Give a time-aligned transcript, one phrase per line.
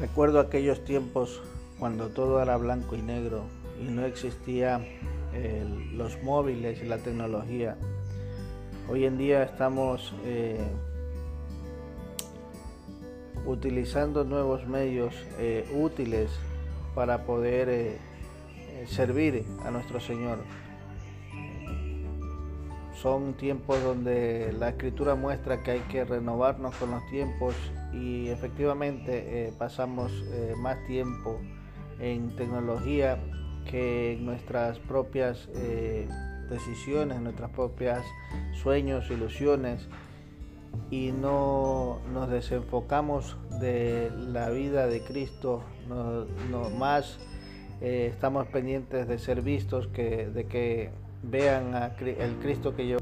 [0.00, 1.42] Recuerdo aquellos tiempos
[1.78, 3.42] cuando todo era blanco y negro
[3.78, 4.80] y no existía
[5.92, 7.76] los móviles y la tecnología.
[8.88, 10.58] Hoy en día estamos eh,
[13.44, 16.30] utilizando nuevos medios eh, útiles
[16.94, 17.98] para poder eh,
[18.86, 20.38] servir a nuestro Señor.
[23.00, 27.54] Son tiempos donde la escritura muestra que hay que renovarnos con los tiempos
[27.94, 31.40] y efectivamente eh, pasamos eh, más tiempo
[31.98, 33.18] en tecnología
[33.70, 36.08] que en nuestras propias eh,
[36.50, 38.04] decisiones, nuestras propias
[38.52, 39.88] sueños, ilusiones.
[40.90, 47.18] Y no nos desenfocamos de la vida de Cristo, no, más
[47.80, 50.90] estamos pendientes de ser vistos que de que
[51.22, 52.98] vean a el Cristo que yo